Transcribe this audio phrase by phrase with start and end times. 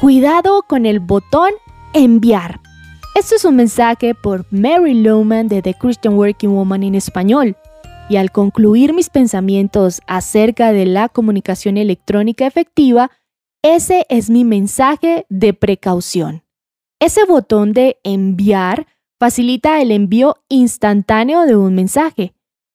[0.00, 1.48] Cuidado con el botón
[1.94, 2.60] enviar.
[3.14, 7.56] Esto es un mensaje por Mary Lowman de The Christian Working Woman en español.
[8.10, 13.10] Y al concluir mis pensamientos acerca de la comunicación electrónica efectiva,
[13.62, 16.44] ese es mi mensaje de precaución.
[17.00, 18.86] Ese botón de enviar
[19.18, 22.34] facilita el envío instantáneo de un mensaje,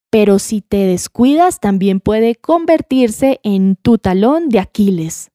[0.09, 5.29] pero si te descuidas también puede convertirse en tu talón de Aquiles.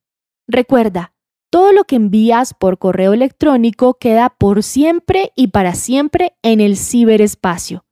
[0.49, 1.13] Recuerda,
[1.51, 6.77] todo lo que envías por correo electrónico queda por siempre y para siempre en el
[6.77, 7.85] ciberespacio.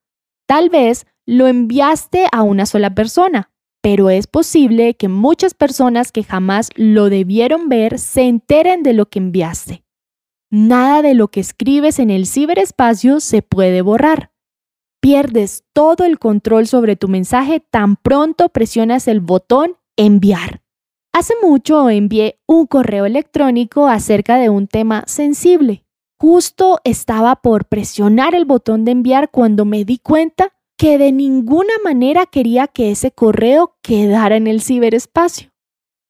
[0.46, 3.50] Tal vez lo enviaste a una sola persona,
[3.82, 9.06] pero es posible que muchas personas que jamás lo debieron ver se enteren de lo
[9.06, 9.84] que enviaste.
[10.50, 14.30] Nada de lo que escribes en el ciberespacio se puede borrar.
[15.00, 20.63] Pierdes todo el control sobre tu mensaje tan pronto presionas el botón enviar.
[21.14, 25.84] Hace mucho envié un correo electrónico acerca de un tema sensible.
[26.20, 31.72] Justo estaba por presionar el botón de enviar cuando me di cuenta que de ninguna
[31.84, 35.52] manera quería que ese correo quedara en el ciberespacio.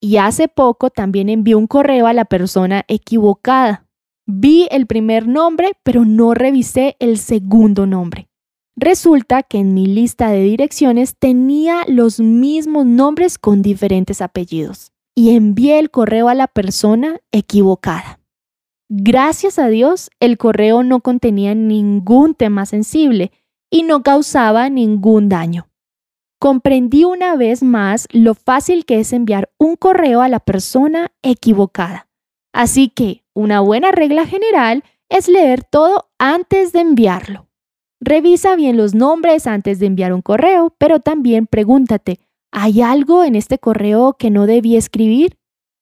[0.01, 3.87] Y hace poco también envié un correo a la persona equivocada.
[4.25, 8.31] Vi el primer nombre, pero no revisé el segundo nombre.
[8.75, 15.37] Resulta que en mi lista de direcciones tenía los mismos nombres con diferentes apellidos y
[15.37, 18.21] envié el correo a la persona equivocada.
[18.89, 23.33] Gracias a Dios, el correo no contenía ningún tema sensible
[23.71, 25.69] y no causaba ningún daño.
[26.39, 32.09] Comprendí una vez más lo fácil que es enviar un correo a la persona equivocada.
[32.53, 37.49] Así que una buena regla general es leer todo antes de enviarlo.
[38.01, 42.21] Revisa bien los nombres antes de enviar un correo, pero también pregúntate,
[42.55, 45.37] ¿hay algo en este correo que no debí escribir?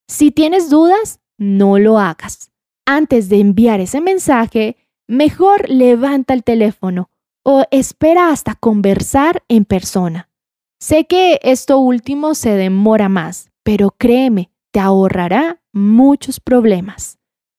[0.08, 2.50] Si tienes dudas, no lo hagas.
[2.86, 7.10] Antes de enviar ese mensaje, mejor levanta el teléfono
[7.44, 10.30] o espera hasta conversar en persona.
[10.80, 17.18] Sé que esto último se demora más, pero créeme, te ahorrará muchos problemas.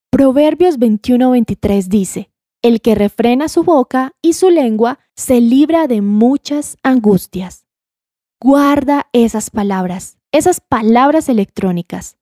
[0.09, 2.31] Proverbios 21-23 dice,
[2.63, 7.63] El que refrena su boca y su lengua se libra de muchas angustias.
[8.43, 12.17] Guarda esas palabras, esas palabras electrónicas.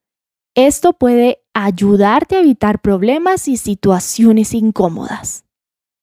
[0.54, 5.46] Esto puede ayudarte a evitar problemas y situaciones incómodas.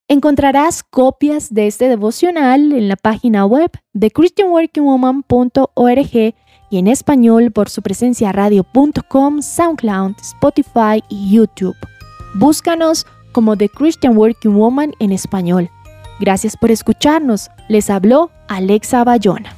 [0.09, 6.35] Encontrarás copias de este devocional en la página web de christianworkingwoman.org
[6.71, 11.77] y en español por su presencia radio.com, SoundCloud, Spotify y YouTube.
[12.35, 15.71] Búscanos como The Christian Working Woman en español.
[16.19, 17.53] Gracias por escucharnos.
[17.69, 19.58] Les habló Alexa Bayona.